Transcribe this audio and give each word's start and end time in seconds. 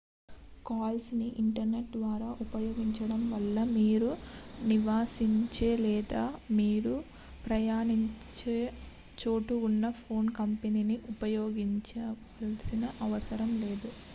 calls 0.65 1.09
ని 1.15 1.27
internet 1.41 1.89
ద్వారా 1.95 2.29
ఉపయోగించడం 2.45 3.21
వలన 3.33 3.59
మీరు 3.73 4.09
నివసించే 4.63 5.69
లేదా 5.83 6.23
మీరు 6.57 6.95
ప్రయాణించే 7.45 8.57
చోట 9.17 9.51
ఉన్న 9.69 9.85
ఫోన్ 10.01 10.29
కంపెనీని 10.39 10.97
ఉపయోగించాల్సిన 11.13 12.83
అవసరం 13.07 13.53
లేదు 13.63 13.91